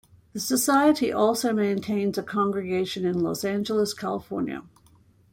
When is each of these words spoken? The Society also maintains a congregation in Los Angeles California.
The 0.33 0.39
Society 0.39 1.13
also 1.13 1.53
maintains 1.53 2.17
a 2.17 2.23
congregation 2.23 3.05
in 3.05 3.19
Los 3.19 3.45
Angeles 3.45 3.93
California. 3.93 4.63